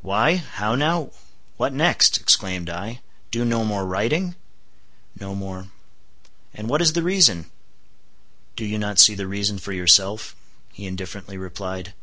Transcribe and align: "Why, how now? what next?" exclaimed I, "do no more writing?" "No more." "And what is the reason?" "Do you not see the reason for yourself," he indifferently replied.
"Why, 0.00 0.34
how 0.38 0.74
now? 0.74 1.12
what 1.56 1.72
next?" 1.72 2.16
exclaimed 2.16 2.68
I, 2.68 2.98
"do 3.30 3.44
no 3.44 3.62
more 3.64 3.86
writing?" 3.86 4.34
"No 5.20 5.36
more." 5.36 5.68
"And 6.52 6.68
what 6.68 6.82
is 6.82 6.94
the 6.94 7.02
reason?" 7.04 7.48
"Do 8.56 8.64
you 8.64 8.76
not 8.76 8.98
see 8.98 9.14
the 9.14 9.28
reason 9.28 9.60
for 9.60 9.72
yourself," 9.72 10.34
he 10.72 10.84
indifferently 10.88 11.38
replied. 11.38 11.94